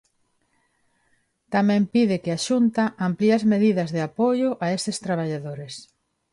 Tamén 1.53 1.81
pide 1.93 2.15
que 2.23 2.31
a 2.33 2.41
Xunta 2.47 2.83
amplíe 3.07 3.33
as 3.39 3.47
medidas 3.53 3.89
de 3.95 4.01
apoio 4.07 4.49
a 4.65 4.67
estes 4.77 4.97
traballadores. 5.05 5.73